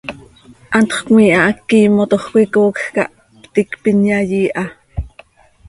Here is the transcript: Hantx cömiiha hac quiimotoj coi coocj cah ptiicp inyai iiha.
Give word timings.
Hantx 0.75 0.95
cömiiha 1.09 1.39
hac 1.47 1.57
quiimotoj 1.69 2.21
coi 2.31 2.45
coocj 2.53 2.81
cah 2.95 3.11
ptiicp 3.41 3.83
inyai 3.91 4.31
iiha. 4.41 4.65